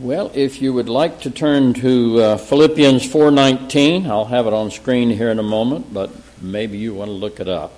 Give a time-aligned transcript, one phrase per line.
[0.00, 4.72] Well, if you would like to turn to uh, Philippians 4:19, I'll have it on
[4.72, 6.10] screen here in a moment, but
[6.42, 7.72] maybe you want to look it up.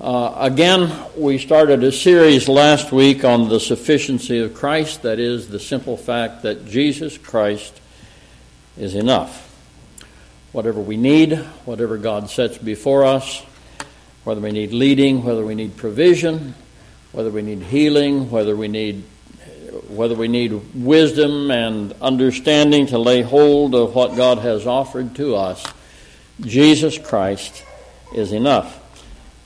[0.00, 5.48] Uh, again, we started a series last week on the sufficiency of Christ, that is,
[5.48, 7.78] the simple fact that Jesus Christ
[8.78, 9.54] is enough.
[10.52, 11.36] Whatever we need,
[11.66, 13.44] whatever God sets before us,
[14.24, 16.54] whether we need leading, whether we need provision,
[17.12, 19.04] whether we need healing, whether we need
[19.88, 25.34] whether we need wisdom and understanding to lay hold of what God has offered to
[25.34, 25.66] us,
[26.40, 27.64] Jesus Christ
[28.14, 28.80] is enough.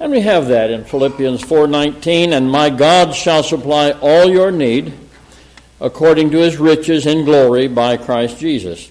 [0.01, 4.93] And we have that in Philippians 4:19, and my God shall supply all your need
[5.81, 8.91] according to his riches in glory by Christ Jesus.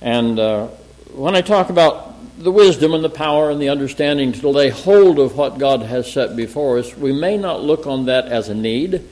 [0.00, 0.66] And uh,
[1.12, 5.18] when I talk about the wisdom and the power and the understanding to lay hold
[5.18, 8.54] of what God has set before us, we may not look on that as a
[8.54, 9.02] need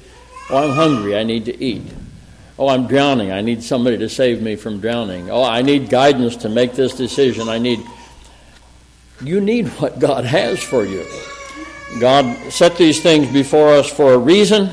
[0.51, 1.17] Oh, I'm hungry.
[1.17, 1.83] I need to eat.
[2.59, 3.33] Oh, I'm drowning.
[3.33, 5.31] I need somebody to save me from drowning.
[5.31, 7.49] Oh, I need guidance to make this decision.
[7.49, 7.81] I need.
[9.23, 11.07] You need what God has for you.
[12.01, 14.71] God set these things before us for a reason,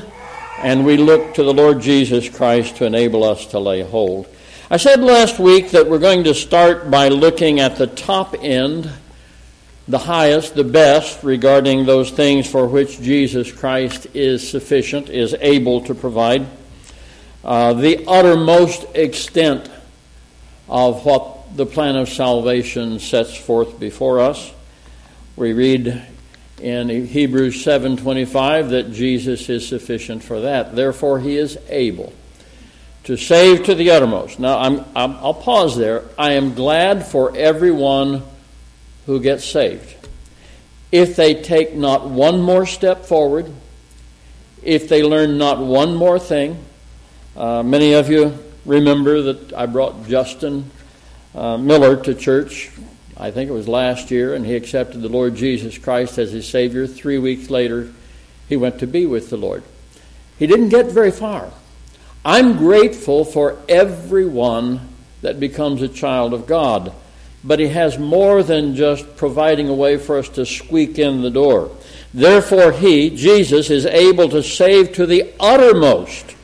[0.58, 4.26] and we look to the Lord Jesus Christ to enable us to lay hold.
[4.70, 8.90] I said last week that we're going to start by looking at the top end
[9.88, 15.80] the highest, the best regarding those things for which Jesus Christ is sufficient, is able
[15.82, 16.46] to provide.
[17.44, 19.68] Uh, the uttermost extent
[20.68, 24.52] of what the plan of salvation sets forth before us.
[25.36, 26.02] We read
[26.60, 30.76] in Hebrews 7:25 that Jesus is sufficient for that.
[30.76, 32.12] Therefore he is able
[33.04, 34.38] to save to the uttermost.
[34.38, 34.58] Now
[34.94, 36.04] i will pause there.
[36.16, 38.22] I am glad for everyone
[39.06, 39.96] who get saved.
[40.90, 43.50] If they take not one more step forward,
[44.62, 46.62] if they learn not one more thing,
[47.36, 50.70] uh, many of you remember that I brought Justin
[51.34, 52.70] uh, Miller to church.
[53.16, 56.48] I think it was last year, and he accepted the Lord Jesus Christ as his
[56.48, 56.86] Savior.
[56.86, 57.92] Three weeks later,
[58.48, 59.62] he went to be with the Lord.
[60.38, 61.50] He didn't get very far.
[62.24, 64.88] I'm grateful for everyone
[65.22, 66.92] that becomes a child of God
[67.44, 71.30] but he has more than just providing a way for us to squeak in the
[71.30, 71.70] door.
[72.14, 76.36] Therefore, he, Jesus, is able to save to the uttermost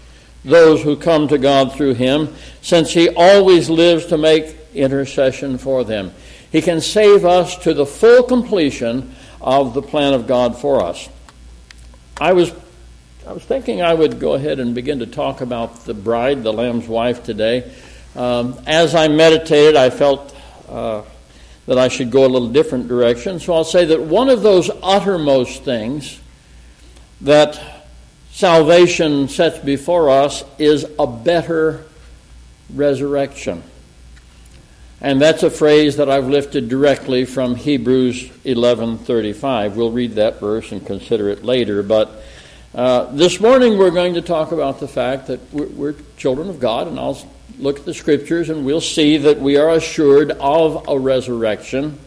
[0.44, 5.84] those who come to God through him, since he always lives to make intercession for
[5.84, 6.12] them.
[6.50, 11.08] He can save us to the full completion of the plan of God for us.
[12.20, 12.52] I was
[13.26, 16.52] I was thinking I would go ahead and begin to talk about the bride, the
[16.52, 17.70] Lamb's wife, today.
[18.16, 20.34] Um, as I meditated, I felt
[20.68, 21.02] uh,
[21.66, 23.40] that I should go a little different direction.
[23.40, 26.20] So I'll say that one of those uttermost things
[27.20, 27.60] that
[28.30, 31.84] salvation sets before us is a better
[32.72, 33.62] resurrection.
[35.00, 39.76] And that's a phrase that I've lifted directly from Hebrews 11:35.
[39.76, 42.22] We'll read that verse and consider it later, but
[42.74, 46.60] uh, this morning we're going to talk about the fact that we're, we're children of
[46.60, 47.18] God, and I'll
[47.58, 51.98] look at the scriptures and we'll see that we are assured of a resurrection.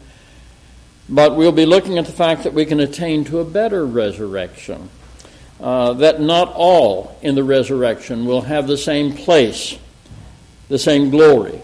[1.10, 4.90] But we'll be looking at the fact that we can attain to a better resurrection.
[5.60, 9.78] Uh, that not all in the resurrection will have the same place,
[10.70, 11.62] the same glory.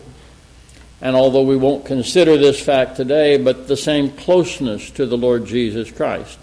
[1.02, 5.46] And although we won't consider this fact today, but the same closeness to the Lord
[5.46, 6.38] Jesus Christ.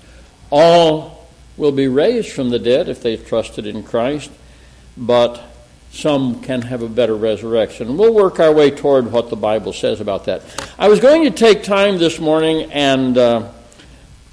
[0.50, 4.30] All will be raised from the dead if they've trusted in Christ,
[4.96, 5.53] but
[5.94, 7.96] some can have a better resurrection.
[7.96, 10.42] We'll work our way toward what the Bible says about that.
[10.76, 13.52] I was going to take time this morning and uh,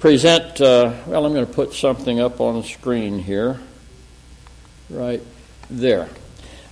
[0.00, 3.60] present, uh, well, I'm going to put something up on the screen here,
[4.90, 5.22] right
[5.70, 6.08] there.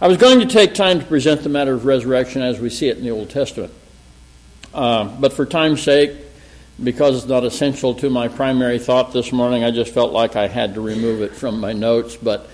[0.00, 2.88] I was going to take time to present the matter of resurrection as we see
[2.88, 3.72] it in the Old Testament.
[4.74, 6.16] Uh, but for time's sake,
[6.82, 10.48] because it's not essential to my primary thought this morning, I just felt like I
[10.48, 12.16] had to remove it from my notes.
[12.16, 12.50] But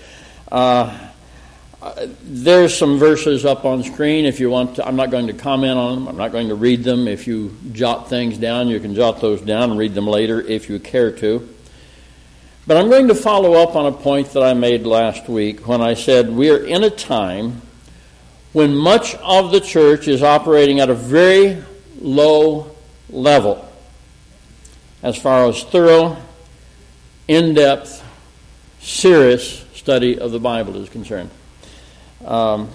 [1.81, 4.87] uh, there's some verses up on screen if you want to.
[4.87, 6.07] I'm not going to comment on them.
[6.07, 7.07] I'm not going to read them.
[7.07, 10.69] If you jot things down, you can jot those down and read them later if
[10.69, 11.47] you care to.
[12.65, 15.81] But I'm going to follow up on a point that I made last week when
[15.81, 17.61] I said we are in a time
[18.53, 21.63] when much of the church is operating at a very
[22.01, 22.75] low
[23.09, 23.67] level
[25.03, 26.17] as far as thorough,
[27.27, 28.03] in depth,
[28.79, 31.29] serious study of the Bible is concerned.
[32.25, 32.69] Um,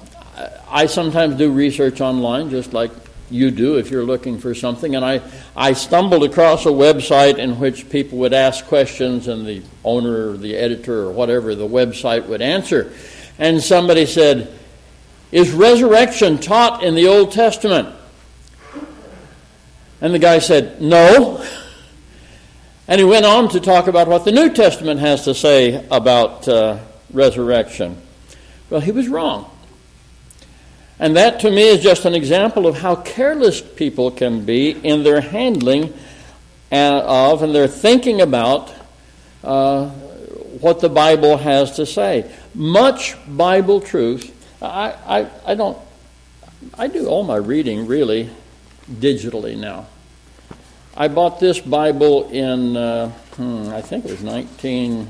[0.71, 2.91] I sometimes do research online, just like
[3.31, 4.95] you do if you're looking for something.
[4.95, 5.23] And I,
[5.57, 10.37] I stumbled across a website in which people would ask questions, and the owner or
[10.37, 12.93] the editor or whatever the website would answer.
[13.39, 14.57] And somebody said,
[15.31, 17.95] Is resurrection taught in the Old Testament?
[20.01, 21.45] And the guy said, No.
[22.89, 26.47] And he went on to talk about what the New Testament has to say about
[26.49, 26.79] uh,
[27.13, 27.97] resurrection.
[28.73, 29.51] Well, he was wrong.
[30.99, 35.03] And that to me is just an example of how careless people can be in
[35.03, 35.93] their handling
[36.73, 38.73] uh, of and their thinking about
[39.45, 39.91] uh,
[40.61, 42.31] what the Bible has to say.
[42.55, 44.33] Much Bible truth.
[44.63, 45.77] I, I, I don't,
[46.79, 48.31] I do all my reading really
[48.91, 49.87] digitally now.
[50.97, 55.09] I bought this Bible in, uh, hmm, I think it was 19,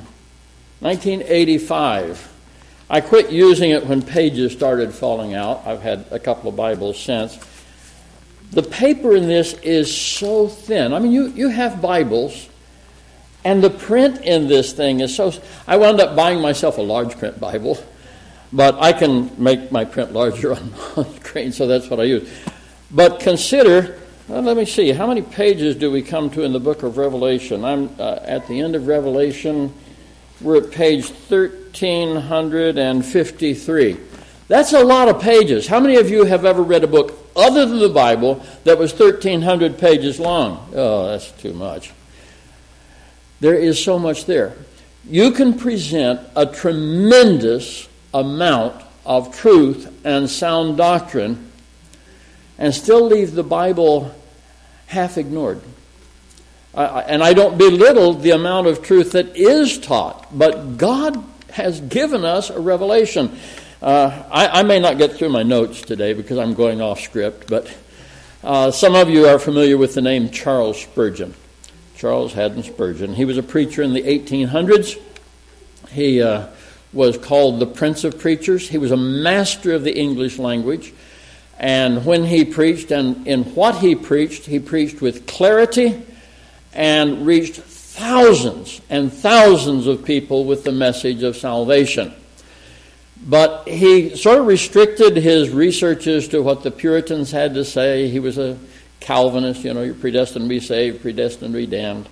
[0.80, 2.31] 1985.
[2.92, 5.66] I quit using it when pages started falling out.
[5.66, 7.38] I've had a couple of Bibles since.
[8.50, 10.92] The paper in this is so thin.
[10.92, 12.50] I mean, you, you have Bibles,
[13.46, 15.32] and the print in this thing is so.
[15.66, 17.82] I wound up buying myself a large print Bible,
[18.52, 20.52] but I can make my print larger
[20.96, 22.28] on, screen, so that's what I use.
[22.90, 26.60] But consider, well, let me see, how many pages do we come to in the
[26.60, 27.64] book of Revelation?
[27.64, 29.72] I'm uh, at the end of Revelation.
[30.40, 33.96] We're at page 1353.
[34.49, 35.67] That's a lot of pages.
[35.67, 38.93] How many of you have ever read a book other than the Bible that was
[38.93, 40.69] 1,300 pages long?
[40.75, 41.93] Oh, that's too much.
[43.40, 44.55] There is so much there.
[45.08, 51.50] You can present a tremendous amount of truth and sound doctrine
[52.58, 54.14] and still leave the Bible
[54.87, 55.61] half ignored.
[56.74, 62.24] And I don't belittle the amount of truth that is taught, but God has given
[62.24, 63.36] us a revelation.
[63.82, 67.48] Uh, I, I, may not get through my notes today because I'm going off script,
[67.48, 67.70] but
[68.42, 71.34] uh, some of you are familiar with the name Charles Spurgeon.
[71.96, 73.14] Charles Haddon Spurgeon.
[73.14, 74.98] He was a preacher in the 1800s.
[75.90, 76.46] He uh,
[76.92, 78.69] was called the Prince of Preachers.
[78.69, 80.94] He was a master of the English language.
[81.58, 86.02] And when he preached, and in what he preached, he preached with clarity
[86.72, 92.12] and reached thousands and thousands of people with the message of salvation.
[93.24, 98.08] But he sort of restricted his researches to what the Puritans had to say.
[98.08, 98.58] He was a
[99.00, 102.08] Calvinist, you know, you're predestined to be saved, predestined to be damned.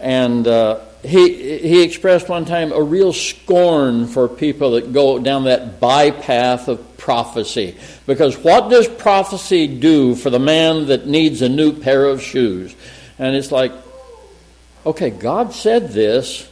[0.00, 5.44] And uh, he, he expressed one time a real scorn for people that go down
[5.44, 7.76] that bypath of prophecy.
[8.06, 12.74] Because what does prophecy do for the man that needs a new pair of shoes?
[13.18, 13.72] And it's like,
[14.84, 16.50] okay, God said this,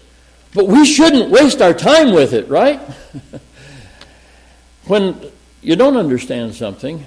[0.55, 2.79] but we shouldn't waste our time with it, right?
[4.87, 5.17] when
[5.63, 7.05] you don't understand something,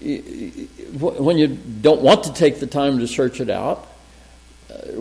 [0.00, 3.88] when you don't want to take the time to search it out,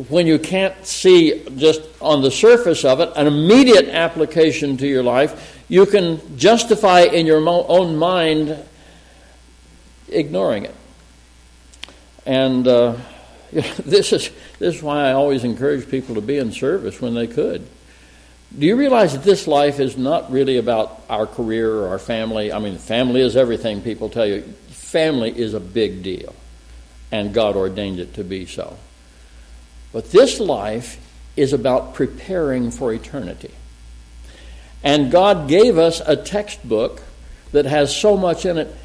[0.10, 5.04] when you can't see just on the surface of it an immediate application to your
[5.04, 8.58] life, you can justify in your own mind
[10.10, 10.76] ignoring it.
[12.26, 12.98] And uh,
[13.86, 17.28] this is this is why I always encourage people to be in service when they
[17.28, 17.68] could.
[18.58, 22.52] Do you realize that this life is not really about our career or our family?
[22.52, 23.82] I mean, family is everything.
[23.82, 26.36] People tell you family is a big deal,
[27.12, 28.78] and God ordained it to be so.
[29.94, 31.00] But this life
[31.36, 33.52] is about preparing for eternity.
[34.84, 37.04] And God gave us a textbook
[37.52, 38.76] that has so much in it,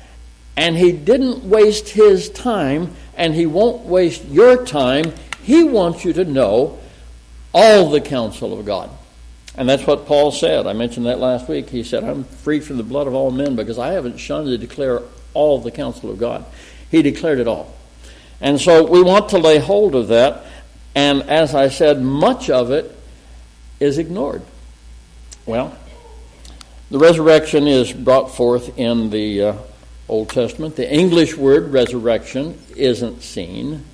[0.57, 5.13] and He didn't waste His time and He won't waste your time.
[5.43, 6.79] He wants you to know
[7.53, 8.91] all the counsel of God.
[9.57, 10.67] And that's what Paul said.
[10.67, 11.71] I mentioned that last week.
[11.71, 14.59] He said, I'm free from the blood of all men because I haven't shunned to
[14.59, 15.01] declare
[15.33, 16.45] all the counsel of God.
[16.91, 17.75] He declared it all.
[18.41, 20.45] And so we want to lay hold of that.
[20.95, 22.95] And as I said, much of it
[23.81, 24.43] is ignored.
[25.47, 25.77] Well,
[26.91, 29.57] the resurrection is brought forth in the uh,
[30.09, 30.77] Old Testament.
[30.77, 33.85] The English word resurrection isn't seen,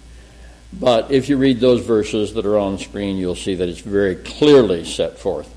[0.72, 4.16] but if you read those verses that are on screen, you'll see that it's very
[4.16, 5.48] clearly set forth.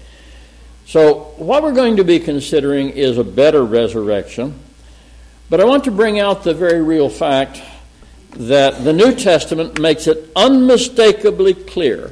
[0.85, 4.59] So, what we're going to be considering is a better resurrection,
[5.49, 7.61] but I want to bring out the very real fact
[8.31, 12.11] that the New Testament makes it unmistakably clear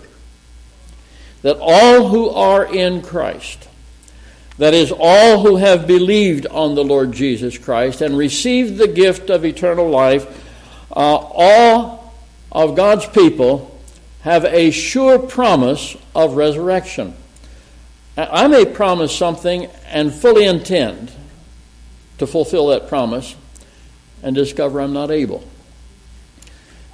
[1.43, 3.67] that all who are in Christ
[4.57, 9.29] that is, all who have believed on the Lord Jesus Christ and received the gift
[9.29, 10.25] of eternal life,
[10.91, 12.13] uh, all
[12.51, 13.79] of God's people
[14.21, 17.15] have a sure promise of resurrection.
[18.15, 21.11] I may promise something and fully intend
[22.19, 23.35] to fulfill that promise
[24.21, 25.43] and discover I'm not able.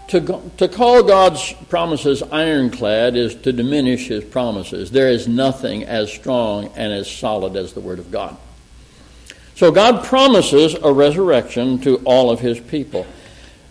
[0.09, 4.89] To, to call God's promises ironclad is to diminish his promises.
[4.89, 8.35] There is nothing as strong and as solid as the Word of God.
[9.53, 13.05] So God promises a resurrection to all of his people.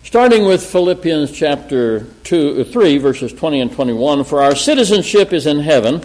[0.04, 5.58] Starting with Philippians chapter 2, 3, verses 20 and 21 For our citizenship is in
[5.58, 6.02] heaven,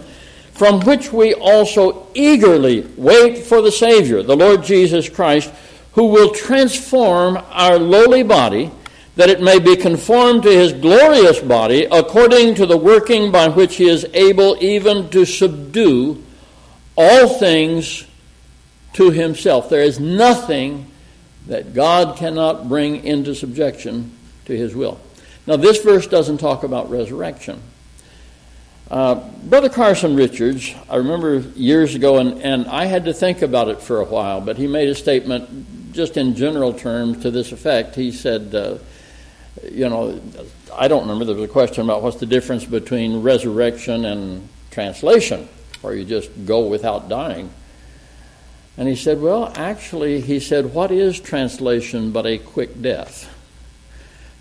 [0.54, 5.54] from which we also eagerly wait for the Savior, the Lord Jesus Christ,
[5.92, 8.72] who will transform our lowly body,
[9.15, 13.75] that it may be conformed to his glorious body, according to the working by which
[13.75, 16.24] he is able even to subdue
[16.98, 18.05] all things
[18.93, 19.70] to himself.
[19.70, 20.89] There is nothing
[21.48, 25.00] that God cannot bring into subjection to his will.
[25.46, 27.62] Now, this verse doesn't talk about resurrection.
[28.89, 33.67] Uh, Brother Carson Richards, I remember years ago, and, and I had to think about
[33.67, 37.51] it for a while, but he made a statement just in general terms to this
[37.51, 37.96] effect.
[37.96, 38.77] He said, uh,
[39.62, 40.19] you know,
[40.74, 45.48] I don't remember, there was a question about what's the difference between resurrection and translation,
[45.81, 47.50] where you just go without dying.
[48.77, 53.29] And he said, Well, actually, he said, What is translation but a quick death?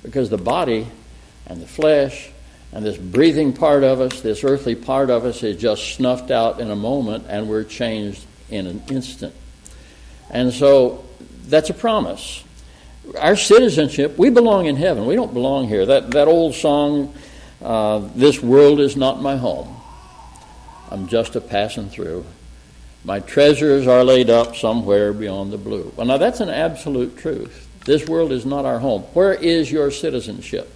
[0.03, 0.89] Because the body
[1.47, 2.31] and the flesh
[2.73, 6.61] and this breathing part of us, this earthly part of us, is just snuffed out
[6.61, 9.35] in a moment and we're changed in an instant.
[10.31, 11.05] And so
[11.47, 12.43] that's a promise.
[13.19, 15.07] Our citizenship, we belong in heaven.
[15.07, 15.87] We don't belong here.
[15.87, 17.15] That, that old song,
[17.61, 19.77] uh, This world is not my home.
[20.91, 22.25] I'm just a passing through.
[23.05, 25.93] My treasures are laid up somewhere beyond the blue.
[25.97, 27.69] Well, now that's an absolute truth.
[27.85, 29.03] This world is not our home.
[29.15, 30.71] Where is your citizenship?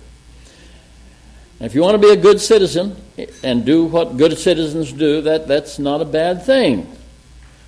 [1.58, 2.96] if you want to be a good citizen
[3.42, 6.95] and do what good citizens do, that, that's not a bad thing.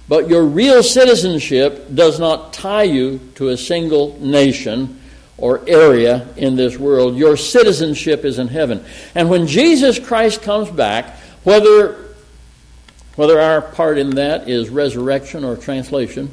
[0.09, 5.01] But your real citizenship does not tie you to a single nation
[5.37, 7.17] or area in this world.
[7.17, 8.85] Your citizenship is in heaven.
[9.15, 12.09] And when Jesus Christ comes back, whether
[13.19, 16.31] whether our part in that is resurrection or translation.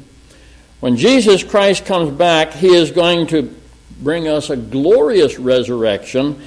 [0.78, 3.52] When Jesus Christ comes back, he is going to
[4.00, 6.40] bring us a glorious resurrection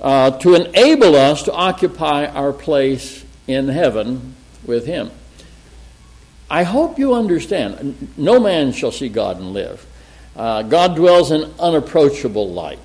[0.00, 5.10] uh, to enable us to occupy our place in heaven with him.
[6.50, 8.12] I hope you understand.
[8.16, 9.84] No man shall see God and live.
[10.36, 12.80] Uh, God dwells in unapproachable light.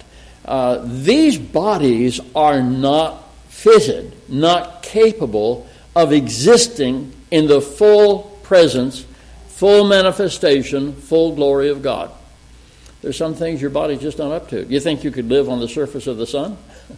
[0.46, 9.06] Uh, these bodies are not fitted, not capable of existing in the full presence,
[9.48, 12.12] full manifestation, full glory of God.
[13.02, 14.66] There's some things your body's just not up to.
[14.66, 16.58] You think you could live on the surface of the sun?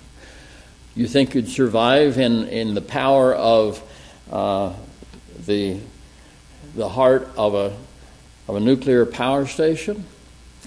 [0.94, 3.82] You think you'd survive in, in the power of
[4.30, 4.74] uh,
[5.46, 5.80] the,
[6.76, 7.76] the heart of a,
[8.48, 10.06] of a nuclear power station?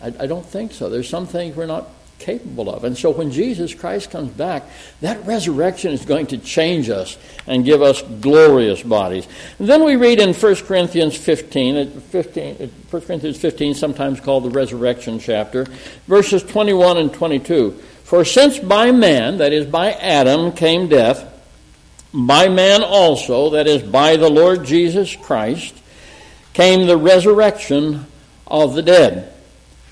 [0.03, 0.91] I, I don't think so.
[0.91, 2.85] There's some things we're not capable of.
[2.85, 4.65] And so when Jesus Christ comes back,
[5.01, 9.27] that resurrection is going to change us and give us glorious bodies.
[9.59, 14.21] And then we read in 1 Corinthians 15, uh, 15, uh, 1 Corinthians 15, sometimes
[14.21, 15.65] called the resurrection chapter,
[16.07, 17.73] verses 21 and 22.
[18.05, 21.31] For since by man, that is by Adam, came death,
[22.13, 25.75] by man also, that is by the Lord Jesus Christ,
[26.55, 28.07] came the resurrection
[28.47, 29.33] of the dead.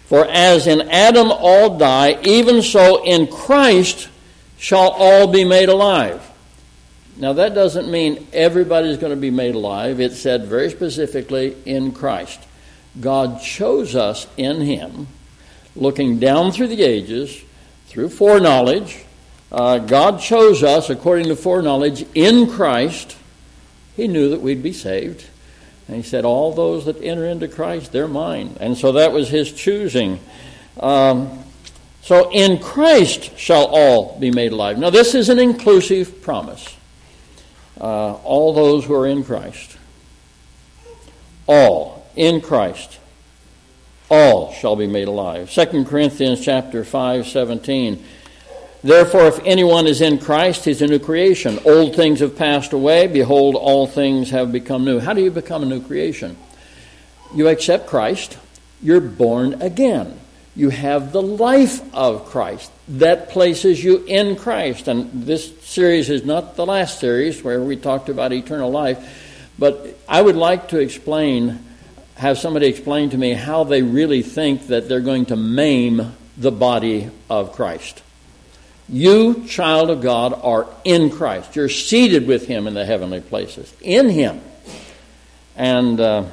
[0.07, 4.09] For as in Adam all die, even so in Christ
[4.59, 6.29] shall all be made alive.
[7.17, 10.01] Now, that doesn't mean everybody's going to be made alive.
[10.01, 12.41] It said very specifically in Christ.
[13.01, 15.09] God chose us in Him,
[15.77, 17.43] looking down through the ages,
[17.87, 19.05] through foreknowledge.
[19.51, 23.17] Uh, God chose us according to foreknowledge in Christ.
[23.97, 25.27] He knew that we'd be saved.
[25.89, 28.57] And he said, All those that enter into Christ, they're mine.
[28.61, 30.21] And so that was his choosing.
[30.79, 31.45] Um,
[32.03, 34.79] so in Christ shall all be made alive.
[34.79, 36.77] Now, this is an inclusive promise.
[37.81, 39.77] Uh, all those who are in Christ.
[41.47, 42.99] All in Christ.
[44.11, 45.51] All shall be made alive.
[45.51, 48.05] 2 Corinthians chapter 5, 17.
[48.85, 51.61] Therefore, if anyone is in Christ, he's a new creation.
[51.65, 53.07] Old things have passed away.
[53.07, 54.99] Behold, all things have become new.
[54.99, 56.37] How do you become a new creation?
[57.33, 58.39] You accept Christ.
[58.83, 60.19] You're born again.
[60.57, 62.73] You have the life of Christ.
[62.89, 64.89] That places you in Christ.
[64.89, 69.49] And this series is not the last series where we talked about eternal life.
[69.61, 71.61] But I would like to explain,
[72.17, 76.51] have somebody explain to me how they really think that they're going to maim the
[76.51, 78.03] body of Christ.
[78.93, 81.57] You, child of God, are in Christ.
[81.57, 84.43] You're seated with Him in the heavenly places, in Him.
[85.57, 86.27] And uh,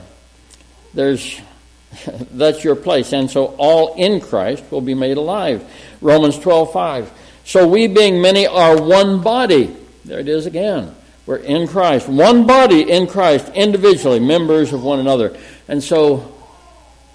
[0.94, 1.40] there's
[2.32, 3.14] that's your place.
[3.14, 5.64] And so all in Christ will be made alive.
[6.02, 7.12] Romans 12 5.
[7.46, 9.76] So we, being many, are one body.
[10.04, 10.94] There it is again.
[11.26, 12.10] We're in Christ.
[12.10, 15.38] One body in Christ, individually, members of one another.
[15.70, 16.36] And so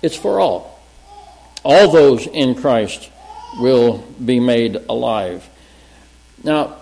[0.01, 0.81] it's for all.
[1.65, 3.11] All those in Christ
[3.59, 5.49] will be made alive.
[6.43, 6.77] Now,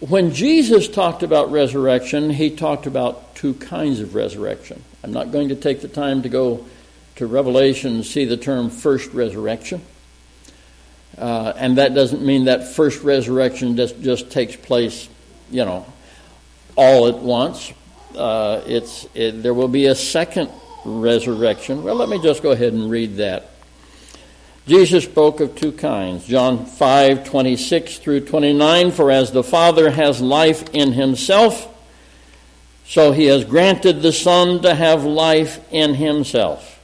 [0.00, 4.82] when Jesus talked about resurrection, he talked about two kinds of resurrection.
[5.02, 6.66] I'm not going to take the time to go
[7.16, 9.80] to Revelation and see the term first resurrection.
[11.16, 15.08] Uh, and that doesn't mean that first resurrection just, just takes place,
[15.50, 15.86] you know,
[16.76, 17.72] all at once.
[18.14, 20.50] Uh, it's, it, there will be a second
[20.84, 21.82] resurrection.
[21.82, 23.50] Well, let me just go ahead and read that.
[24.66, 26.26] Jesus spoke of two kinds.
[26.26, 28.90] John 5, 26 through 29.
[28.90, 31.72] For as the Father has life in himself,
[32.84, 36.80] so he has granted the Son to have life in himself,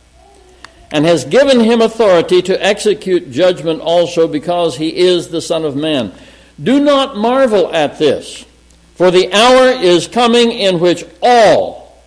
[0.93, 5.75] and has given him authority to execute judgment also because he is the Son of
[5.75, 6.13] Man.
[6.63, 8.45] Do not marvel at this,
[8.95, 12.01] for the hour is coming in which all,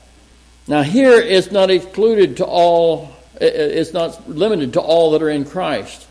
[0.68, 5.46] now here it's not excluded to all it's not limited to all that are in
[5.46, 6.08] Christ.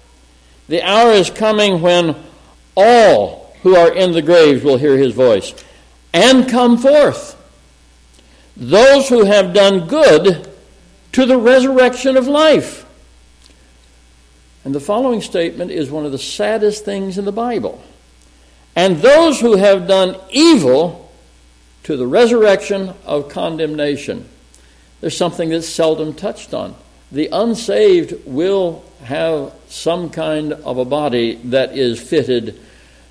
[0.69, 2.16] The hour is coming when
[2.76, 5.54] all who are in the graves will hear his voice
[6.12, 7.40] and come forth.
[8.57, 10.49] Those who have done good
[11.12, 12.87] to the resurrection of life.
[14.64, 17.83] And the following statement is one of the saddest things in the Bible.
[18.76, 21.12] And those who have done evil
[21.83, 24.28] to the resurrection of condemnation.
[25.00, 26.75] There's something that's seldom touched on
[27.12, 32.61] the unsaved will have some kind of a body that is fitted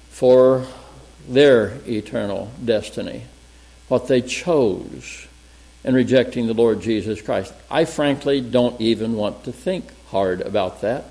[0.10, 0.66] for
[1.28, 3.24] their eternal destiny,
[3.88, 5.28] what they chose
[5.84, 7.54] in rejecting the Lord Jesus Christ.
[7.70, 11.06] I frankly don't even want to think hard about that.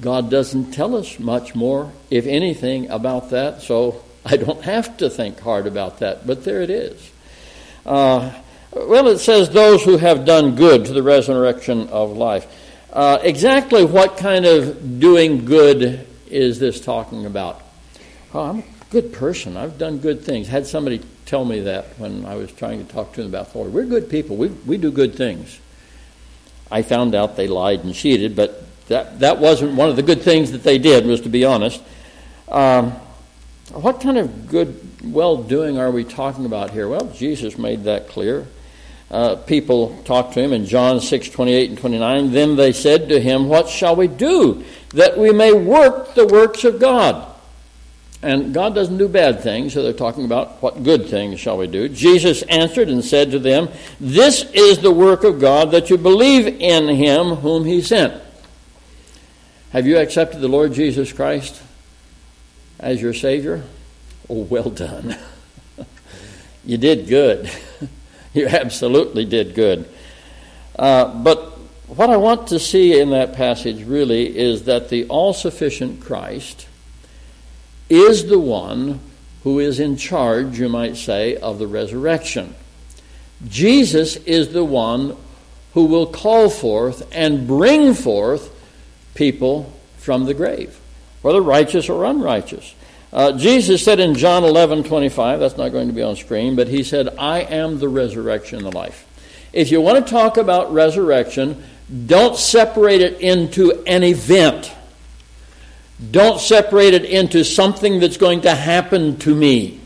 [0.00, 5.10] God doesn't tell us much more, if anything, about that, so I don't have to
[5.10, 7.10] think hard about that, but there it is.
[7.84, 8.32] Uh,
[8.72, 12.46] well, it says those who have done good to the resurrection of life.
[12.92, 17.60] Uh, exactly what kind of doing good is this talking about?
[18.32, 19.56] Oh, I'm a good person.
[19.56, 20.46] I've done good things.
[20.46, 23.58] Had somebody tell me that when I was trying to talk to them about the
[23.58, 23.72] Lord.
[23.72, 24.36] We're good people.
[24.36, 25.60] We, we do good things.
[26.70, 30.22] I found out they lied and cheated, but that, that wasn't one of the good
[30.22, 31.82] things that they did, was to be honest.
[32.48, 32.92] Um,
[33.72, 36.88] what kind of good well doing are we talking about here?
[36.88, 38.46] Well, Jesus made that clear
[39.10, 42.32] uh, people talked to him in John 6 28 and 29.
[42.32, 46.64] Then they said to him, What shall we do that we may work the works
[46.64, 47.26] of God?
[48.22, 51.66] And God doesn't do bad things, so they're talking about what good things shall we
[51.66, 51.88] do.
[51.88, 56.46] Jesus answered and said to them, This is the work of God, that you believe
[56.46, 58.22] in him whom he sent.
[59.72, 61.62] Have you accepted the Lord Jesus Christ
[62.78, 63.64] as your Savior?
[64.28, 65.16] Oh, well done.
[66.64, 67.50] you did good.
[68.34, 69.88] you absolutely did good.
[70.78, 75.32] Uh, but what I want to see in that passage really is that the all
[75.32, 76.68] sufficient Christ
[77.88, 79.00] is the one
[79.42, 82.54] who is in charge, you might say, of the resurrection.
[83.48, 85.16] Jesus is the one
[85.74, 88.54] who will call forth and bring forth
[89.14, 90.78] people from the grave,
[91.22, 92.74] whether righteous or unrighteous.
[93.12, 96.68] Uh, Jesus said in John 11 25, that's not going to be on screen, but
[96.68, 99.06] he said, I am the resurrection and the life.
[99.52, 101.64] If you want to talk about resurrection,
[102.06, 104.72] don't separate it into an event.
[106.10, 109.80] Don't separate it into something that's going to happen to me.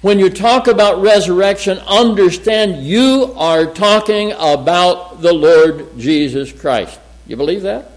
[0.00, 6.98] When you talk about resurrection, understand you are talking about the Lord Jesus Christ.
[7.26, 7.92] You believe that?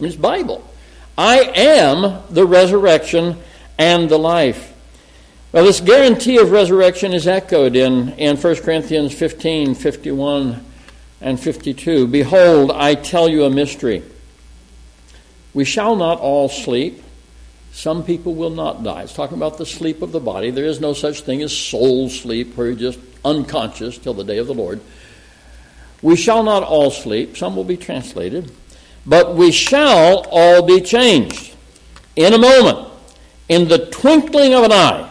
[0.00, 0.66] It's Bible.
[1.16, 3.36] I am the resurrection
[3.80, 4.76] and the life.
[5.52, 10.64] Well, this guarantee of resurrection is echoed in, in 1 Corinthians 15 51
[11.22, 12.06] and 52.
[12.06, 14.02] Behold, I tell you a mystery.
[15.54, 17.02] We shall not all sleep.
[17.72, 19.02] Some people will not die.
[19.02, 20.50] It's talking about the sleep of the body.
[20.50, 24.36] There is no such thing as soul sleep where you're just unconscious till the day
[24.38, 24.82] of the Lord.
[26.02, 27.38] We shall not all sleep.
[27.38, 28.52] Some will be translated.
[29.06, 31.54] But we shall all be changed
[32.14, 32.89] in a moment
[33.50, 35.10] in the twinkling of an eye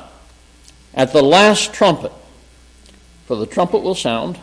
[0.93, 2.13] at the last trumpet.
[3.25, 4.39] For the trumpet will sound,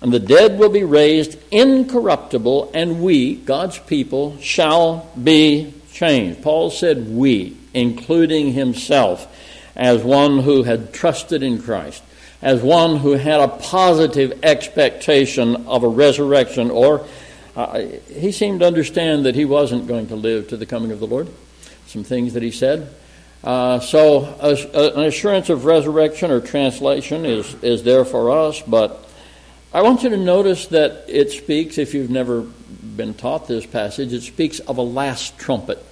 [0.00, 6.42] and the dead will be raised incorruptible, and we, God's people, shall be changed.
[6.42, 9.32] Paul said we, including himself,
[9.76, 12.02] as one who had trusted in Christ,
[12.42, 17.06] as one who had a positive expectation of a resurrection, or
[17.54, 17.78] uh,
[18.12, 21.06] he seemed to understand that he wasn't going to live to the coming of the
[21.06, 21.28] Lord
[21.88, 22.88] some things that he said.
[23.42, 29.08] Uh, so, an assurance of resurrection or translation is, is there for us, but
[29.72, 34.12] I want you to notice that it speaks, if you've never been taught this passage,
[34.12, 35.84] it speaks of a last trumpet.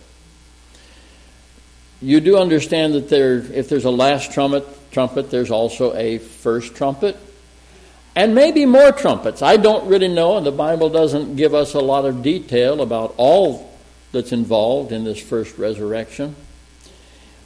[2.03, 6.75] You do understand that there, if there's a last trumpet, trumpet, there's also a first
[6.75, 7.17] trumpet,
[8.15, 9.41] and maybe more trumpets.
[9.41, 13.15] I don't really know, and the Bible doesn't give us a lot of detail about
[13.19, 13.71] all
[14.13, 16.35] that's involved in this first resurrection.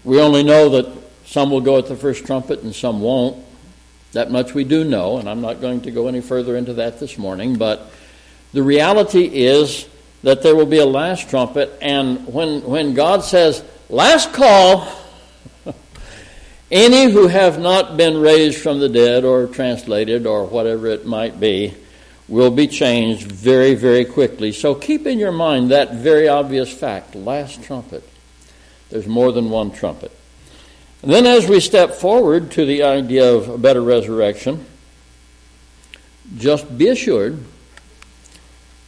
[0.05, 0.87] We only know that
[1.27, 3.45] some will go at the first trumpet and some won't.
[4.13, 6.99] That much we do know, and I'm not going to go any further into that
[6.99, 7.91] this morning, but
[8.53, 9.89] the reality is
[10.23, 14.89] that there will be a last trumpet, and when, when God says, last call,
[16.73, 21.39] any who have not been raised from the dead or translated or whatever it might
[21.39, 21.75] be
[22.31, 24.53] will be changed very, very quickly.
[24.53, 28.09] So keep in your mind that very obvious fact last trumpet.
[28.89, 30.13] There's more than one trumpet.
[31.03, 34.65] And then, as we step forward to the idea of a better resurrection,
[36.37, 37.43] just be assured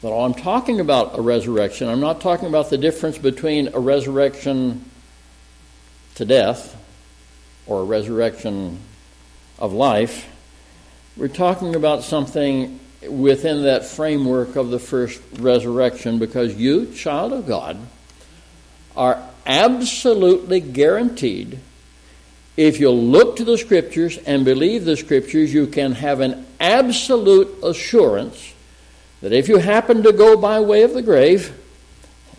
[0.03, 4.85] that I'm talking about a resurrection, I'm not talking about the difference between a resurrection
[6.17, 6.77] to death
[7.67, 8.79] or a resurrection
[9.59, 10.29] of life.
[11.17, 17.47] We're talking about something within that framework of the first resurrection because you, child of
[17.47, 17.79] God,
[18.97, 21.59] are absolutely guaranteed
[22.57, 27.49] if you look to the Scriptures and believe the Scriptures, you can have an absolute
[27.63, 28.53] assurance
[29.23, 31.59] that if you happen to go by way of the grave,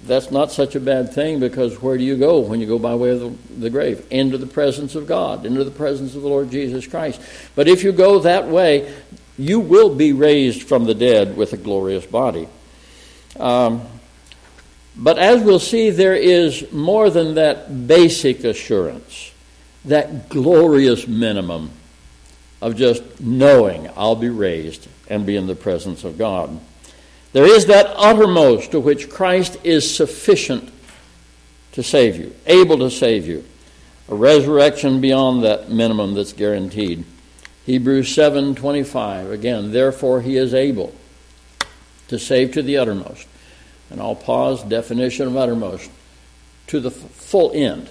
[0.03, 2.93] that's not such a bad thing because where do you go when you go by
[2.93, 4.05] way of the, the, grave?
[4.11, 7.21] Into the presence of God, into the presence of the Lord Jesus Christ.
[7.55, 8.93] But if you go that way,
[9.37, 12.47] you will be raised from the dead with a glorious body.
[13.39, 13.81] Um,
[14.95, 19.31] but as we'll see, there is more than that basic assurance
[19.85, 21.71] that glorious minimum
[22.61, 26.59] of just knowing I'll be raised and be in the presence of God.
[27.33, 30.71] There is that uttermost to which Christ is sufficient
[31.73, 33.43] to save you, able to save you.
[34.07, 37.03] A resurrection beyond that minimum that's guaranteed.
[37.65, 40.93] Hebrews 7:25 again, therefore he is able
[42.09, 43.27] to save to the uttermost.
[43.89, 45.89] And I'll pause definition of uttermost
[46.67, 47.89] to the full end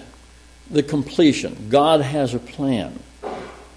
[0.69, 1.67] the completion.
[1.69, 2.99] God has a plan.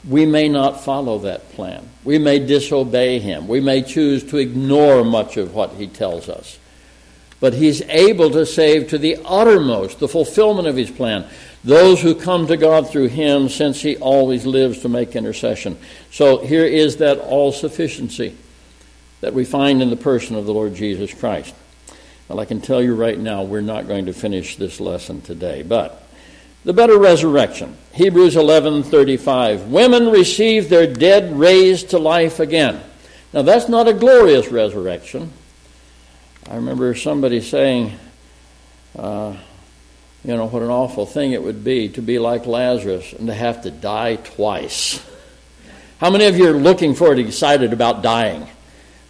[0.08, 1.88] We may not follow that plan.
[2.04, 3.48] We may disobey Him.
[3.48, 6.58] We may choose to ignore much of what He tells us.
[7.40, 11.28] But He's able to save to the uttermost the fulfillment of His plan
[11.66, 15.76] those who come to God through Him, since He always lives to make intercession.
[16.12, 18.36] So here is that all sufficiency
[19.20, 21.54] that we find in the person of the Lord Jesus Christ.
[22.28, 25.64] Well, I can tell you right now, we're not going to finish this lesson today,
[25.64, 26.06] but
[26.64, 27.76] the better resurrection.
[27.92, 29.68] Hebrews 11:35.
[29.68, 32.80] Women receive their dead raised to life again.
[33.32, 35.32] Now that's not a glorious resurrection.
[36.48, 37.92] I remember somebody saying,
[38.96, 39.34] uh,
[40.26, 43.34] you know, what an awful thing it would be to be like Lazarus and to
[43.34, 45.00] have to die twice.
[45.98, 48.44] How many of you are looking forward, excited about dying?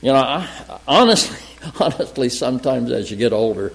[0.02, 0.46] You know, I,
[0.86, 1.38] honestly,
[1.80, 3.72] honestly, sometimes as you get older,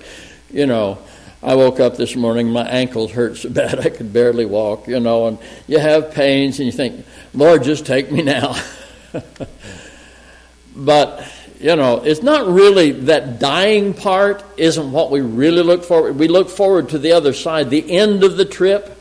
[0.52, 1.00] you know,
[1.42, 5.00] I woke up this morning, my ankles hurt so bad I could barely walk, you
[5.00, 8.56] know, and you have pains and you think, Lord, just take me now.
[10.76, 11.28] but,
[11.62, 16.18] you know, it's not really that dying part isn't what we really look forward.
[16.18, 18.98] We look forward to the other side, the end of the trip.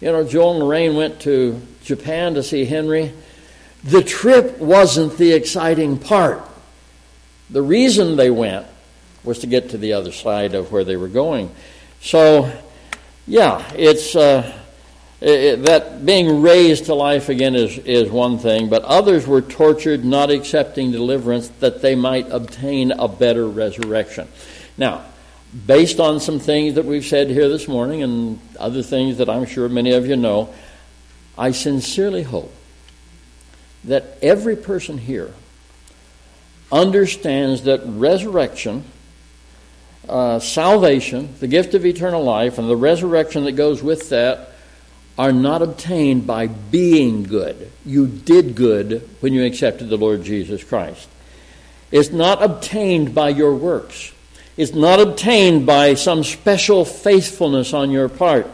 [0.00, 3.12] You know, Joel and Lorraine went to Japan to see Henry.
[3.84, 6.42] The trip wasn't the exciting part.
[7.50, 8.66] The reason they went
[9.22, 11.54] was to get to the other side of where they were going.
[12.00, 12.50] So,
[13.26, 14.50] yeah, it's uh,
[15.20, 20.04] it, that being raised to life again is, is one thing, but others were tortured,
[20.04, 24.28] not accepting deliverance, that they might obtain a better resurrection.
[24.78, 25.04] Now,
[25.66, 29.44] based on some things that we've said here this morning and other things that I'm
[29.44, 30.54] sure many of you know,
[31.36, 32.52] I sincerely hope
[33.84, 35.34] that every person here
[36.72, 38.84] understands that resurrection
[40.08, 44.49] uh, salvation, the gift of eternal life, and the resurrection that goes with that
[45.18, 47.70] are not obtained by being good.
[47.84, 51.08] You did good when you accepted the Lord Jesus Christ.
[51.90, 54.12] It's not obtained by your works.
[54.56, 58.46] It's not obtained by some special faithfulness on your part.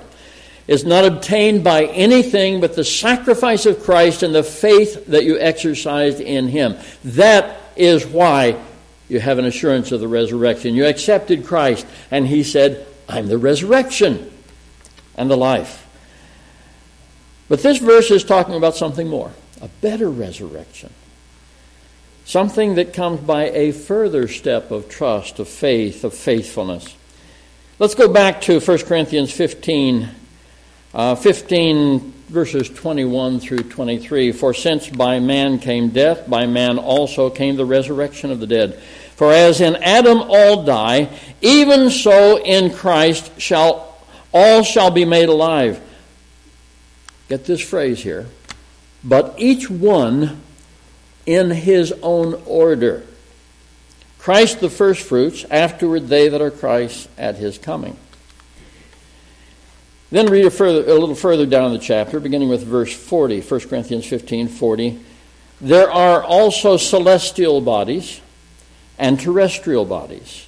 [0.67, 5.39] It's not obtained by anything but the sacrifice of Christ and the faith that you
[5.39, 6.77] exercised in Him.
[7.05, 8.61] That is why
[9.09, 10.75] you have an assurance of the resurrection.
[10.75, 14.33] You accepted Christ, and He said, I'm the resurrection
[15.17, 15.86] and the life.
[17.49, 19.33] But this verse is talking about something more
[19.63, 20.93] a better resurrection.
[22.27, 26.97] something that comes by a further step of trust, of faith, of faithfulness.
[27.79, 30.09] Let's go back to 1 Corinthians 15,
[30.93, 34.33] uh, 15 verses 21 through 23.
[34.33, 38.75] For since by man came death, by man also came the resurrection of the dead.
[39.15, 41.09] For as in Adam all die,
[41.41, 43.95] even so in Christ shall
[44.33, 45.81] all shall be made alive.
[47.29, 48.27] Get this phrase here.
[49.03, 50.41] But each one
[51.27, 53.05] in his own order.
[54.19, 57.97] Christ the firstfruits, afterward they that are Christ at his coming.
[60.11, 63.61] Then read a, further, a little further down the chapter, beginning with verse 40, 1
[63.61, 65.01] Corinthians 15 40.
[65.61, 68.21] There are also celestial bodies
[68.99, 70.46] and terrestrial bodies.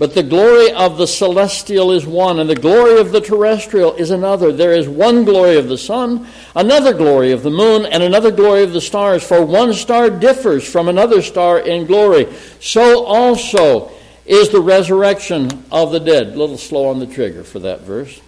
[0.00, 4.10] But the glory of the celestial is one, and the glory of the terrestrial is
[4.10, 4.50] another.
[4.50, 8.62] There is one glory of the sun, another glory of the moon, and another glory
[8.62, 9.22] of the stars.
[9.22, 12.28] For one star differs from another star in glory.
[12.60, 13.92] So also
[14.24, 16.28] is the resurrection of the dead.
[16.28, 18.22] A little slow on the trigger for that verse,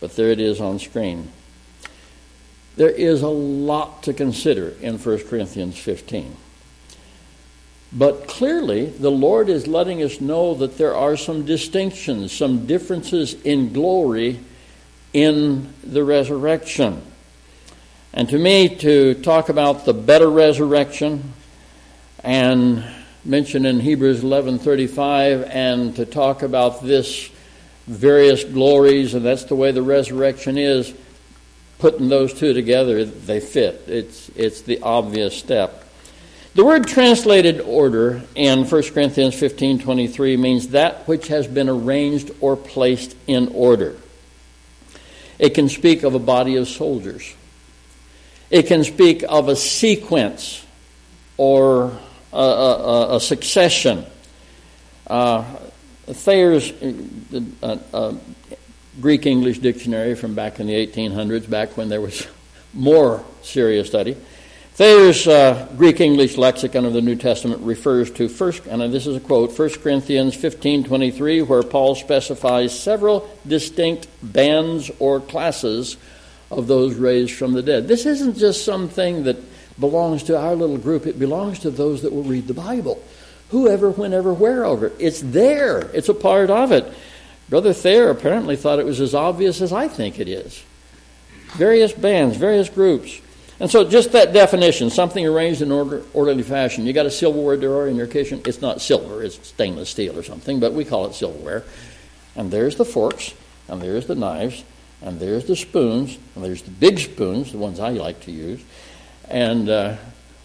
[0.00, 1.30] but there it is on screen.
[2.74, 6.36] There is a lot to consider in 1 Corinthians 15.
[7.94, 13.34] But clearly, the Lord is letting us know that there are some distinctions, some differences
[13.42, 14.40] in glory
[15.12, 17.02] in the resurrection.
[18.14, 21.34] And to me, to talk about the better resurrection
[22.24, 22.84] and
[23.24, 27.28] mentioned in Hebrews 11:35 and to talk about this
[27.86, 30.92] various glories and that's the way the resurrection is
[31.78, 35.81] putting those two together they fit it's it's the obvious step
[36.54, 42.56] the word translated order in 1 Corinthians 15:23 means that which has been arranged or
[42.56, 43.96] placed in order.
[45.38, 47.34] It can speak of a body of soldiers.
[48.50, 50.62] It can speak of a sequence
[51.38, 51.98] or
[52.32, 54.04] a, a, a succession.
[55.06, 55.44] Uh,
[56.06, 56.72] Thayer's
[57.62, 58.14] uh, uh,
[59.00, 62.26] Greek English dictionary from back in the 1800s, back when there was
[62.74, 64.16] more serious study,
[64.74, 69.14] Thayer's uh, Greek English lexicon of the New Testament refers to first, and this is
[69.14, 75.98] a quote, 1 Corinthians 15:23, where Paul specifies several distinct bands or classes
[76.50, 77.86] of those raised from the dead.
[77.86, 79.36] This isn't just something that
[79.78, 83.02] belongs to our little group; it belongs to those that will read the Bible,
[83.50, 84.90] whoever, whenever, wherever.
[84.98, 85.90] It's there.
[85.92, 86.90] It's a part of it.
[87.50, 90.64] Brother Thayer apparently thought it was as obvious as I think it is.
[91.56, 93.20] Various bands, various groups.
[93.62, 96.84] And so, just that definition, something arranged in order, orderly fashion.
[96.84, 98.42] You got a silverware drawer in your kitchen.
[98.44, 101.62] It's not silver; it's stainless steel or something, but we call it silverware.
[102.34, 103.32] And there's the forks,
[103.68, 104.64] and there's the knives,
[105.00, 108.60] and there's the spoons, and there's the big spoons, the ones I like to use.
[109.28, 109.94] And uh,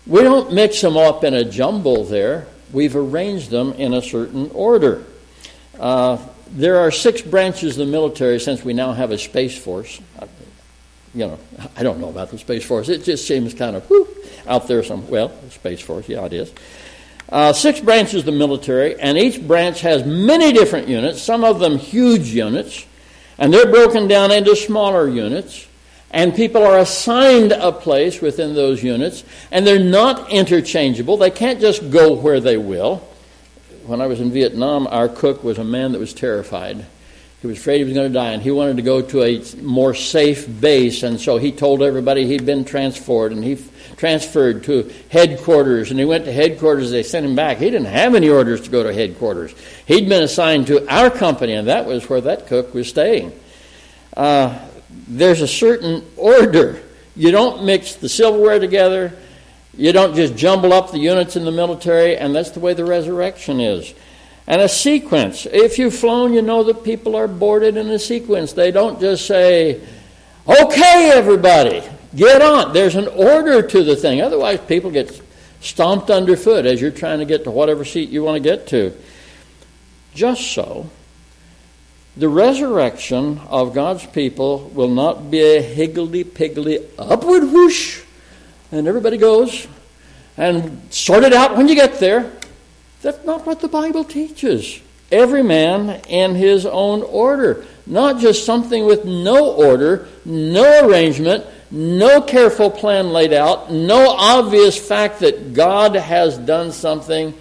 [0.06, 2.46] we don't mix them up in a jumble there.
[2.72, 5.04] We've arranged them in a certain order.
[5.80, 6.20] Uh,
[6.52, 10.00] there are six branches of the military since we now have a space force
[11.14, 11.40] you know,
[11.76, 12.90] I don't know about the Space Force.
[12.90, 14.10] It just seems kind of whoop,
[14.48, 15.08] out there some.
[15.08, 16.54] Well, Space Force, yeah, it is.
[17.30, 21.60] Uh, six branches of the military, and each branch has many different units, some of
[21.60, 22.86] them huge units,
[23.38, 25.68] and they're broken down into smaller units.
[26.10, 31.18] And people are assigned a place within those units, and they're not interchangeable.
[31.18, 32.98] They can't just go where they will.
[33.86, 36.86] When I was in Vietnam, our cook was a man that was terrified
[37.48, 39.42] he was afraid he was going to die, and he wanted to go to a
[39.62, 44.66] more safe base, and so he told everybody he'd been transferred, and he f- transferred
[44.66, 46.92] to headquarters, and he went to headquarters.
[46.92, 47.60] They sent him back.
[47.60, 49.56] He didn't have any orders to go to headquarters.
[49.86, 53.32] He'd been assigned to our company, and that was where that cook was staying.
[54.16, 54.60] Uh,
[55.08, 56.82] there's a certain order.
[57.16, 59.14] You don't mix the silverware together.
[59.78, 62.84] You don't just jumble up the units in the military, and that's the way the
[62.84, 63.94] resurrection is
[64.48, 65.46] and a sequence.
[65.46, 68.54] If you've flown, you know that people are boarded in a sequence.
[68.54, 69.82] They don't just say,
[70.48, 71.84] okay, everybody,
[72.16, 72.74] get on.
[72.74, 74.22] There's an order to the thing.
[74.22, 75.22] Otherwise, people get
[75.60, 78.94] stomped underfoot as you're trying to get to whatever seat you want to get to.
[80.14, 80.90] Just so,
[82.16, 88.02] the resurrection of God's people will not be a higgledy piggledy upward whoosh,
[88.72, 89.68] and everybody goes
[90.38, 92.37] and sort it out when you get there.
[93.02, 94.82] That's not what the Bible teaches.
[95.12, 102.22] Every man in his own order, not just something with no order, no arrangement, no
[102.22, 107.34] careful plan laid out, no obvious fact that God has done something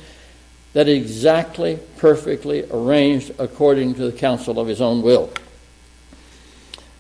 [0.75, 5.33] that is exactly, perfectly arranged according to the counsel of his own will.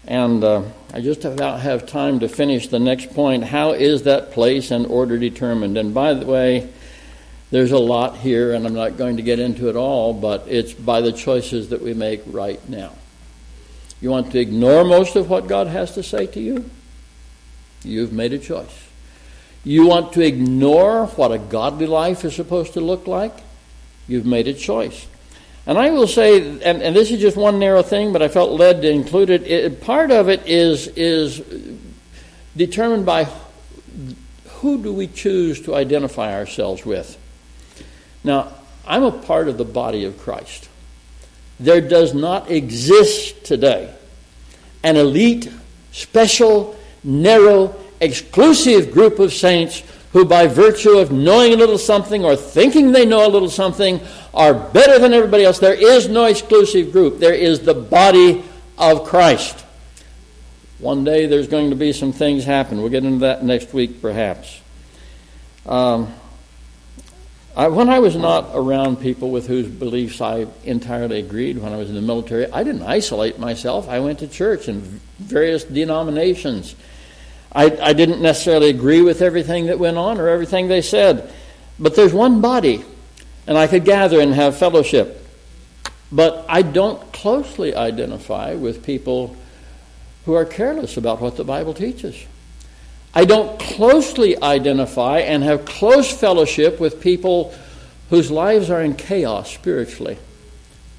[0.07, 0.63] And uh,
[0.95, 3.45] I just about have time to finish the next point.
[3.45, 5.77] How is that place and order determined?
[5.77, 6.69] And by the way,
[7.51, 10.73] There's a lot here, and I'm not going to get into it all, but it's
[10.73, 12.93] by the choices that we make right now.
[14.01, 16.69] You want to ignore most of what God has to say to you?
[17.83, 18.89] You've made a choice.
[19.65, 23.35] You want to ignore what a godly life is supposed to look like?
[24.09, 25.07] You've made a choice.
[25.67, 28.53] And I will say, and, and this is just one narrow thing, but I felt
[28.53, 29.43] led to include it.
[29.45, 31.43] it part of it is, is
[32.57, 33.29] determined by
[34.59, 37.19] who do we choose to identify ourselves with.
[38.27, 38.53] Now,
[38.85, 40.69] I'm a part of the body of Christ.
[41.61, 43.95] There does not exist today
[44.83, 45.49] an elite,
[45.93, 52.35] special, narrow, exclusive group of saints who, by virtue of knowing a little something or
[52.35, 54.01] thinking they know a little something,
[54.35, 55.61] are better than everybody else.
[55.61, 57.19] There is no exclusive group.
[57.21, 58.45] There is the body
[58.77, 59.65] of Christ.
[60.81, 62.79] One day there's going to be some things happen.
[62.79, 64.61] We'll get into that next week, perhaps.
[65.65, 66.13] Um,
[67.57, 71.77] I, when I was not around people with whose beliefs I entirely agreed when I
[71.77, 73.89] was in the military, I didn't isolate myself.
[73.89, 74.83] I went to church in
[75.19, 76.77] various denominations.
[77.51, 81.33] I, I didn't necessarily agree with everything that went on or everything they said.
[81.79, 82.85] But there's one body,
[83.47, 85.27] and I could gather and have fellowship.
[86.13, 89.35] But I don't closely identify with people
[90.27, 92.23] who are careless about what the Bible teaches.
[93.17, 97.55] I don't closely identify and have close fellowship with people
[98.11, 100.19] whose lives are in chaos spiritually,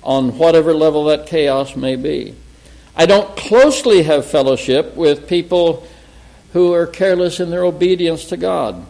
[0.02, 2.34] on whatever level that chaos may be.
[2.96, 5.88] I don't closely have fellowship with people
[6.54, 8.84] who are careless in their obedience to God.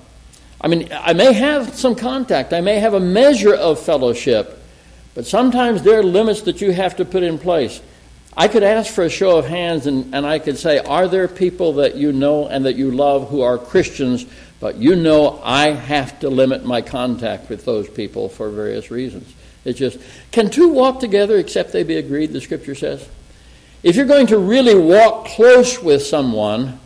[0.61, 4.57] I mean, I may have some contact, I may have a measure of fellowship,
[5.15, 7.81] but sometimes there are limits that you have to put in place.
[8.39, 11.28] I could ask for a show of hands and, and I could say, Are there
[11.28, 14.28] people that you know and that you love who are Christians,
[14.60, 19.34] but you know I have to limit my contact with those people for various reasons?
[19.65, 19.97] It's just,
[20.32, 23.10] can two walk together except they be agreed, the scripture says?
[23.82, 26.80] If you're going to really walk close with someone,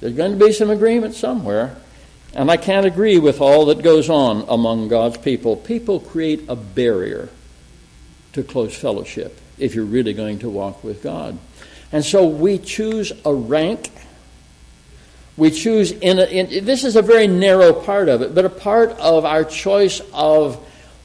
[0.00, 1.76] there's going to be some agreement somewhere.
[2.34, 5.56] And I can't agree with all that goes on among God's people.
[5.56, 7.28] People create a barrier
[8.32, 11.38] to close fellowship if you're really going to walk with God.
[11.92, 13.90] And so we choose a rank.
[15.36, 18.50] We choose in, a, in this is a very narrow part of it, but a
[18.50, 20.56] part of our choice of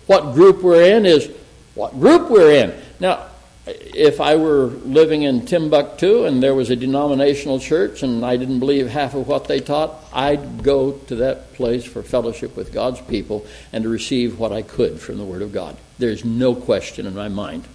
[0.08, 1.30] what group we're in is
[1.74, 2.74] what group we're in.
[3.00, 3.28] Now,
[3.68, 8.60] if I were living in Timbuktu and there was a denominational church and I didn't
[8.60, 13.02] believe half of what they taught, I'd go to that place for fellowship with God's
[13.02, 15.78] people and to receive what I could from the Word of God.
[15.98, 17.66] There's no question in my mind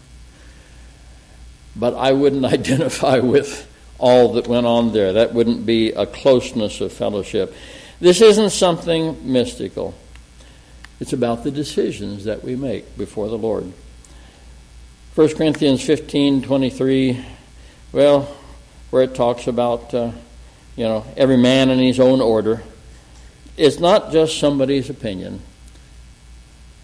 [1.77, 3.67] but I wouldn't identify with
[3.99, 5.13] all that went on there.
[5.13, 7.55] That wouldn't be a closeness of fellowship.
[8.01, 9.95] This isn't something mystical.
[11.01, 13.73] It's about the decisions that we make before the Lord.
[15.15, 17.25] 1 Corinthians 15 23,
[17.93, 18.23] well,
[18.91, 20.13] where it talks about, uh,
[20.77, 22.63] you know, every man in his own order.
[23.57, 25.43] It's not just somebody's opinion,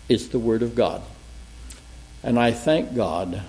[0.09, 1.03] it's the Word of God.
[2.23, 3.43] And I thank God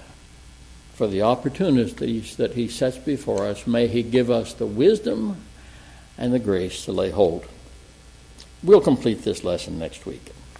[0.97, 3.67] for the opportunities that He sets before us.
[3.67, 5.37] May He give us the wisdom
[6.17, 7.45] and the grace to lay hold.
[8.63, 10.31] We'll complete this lesson next week.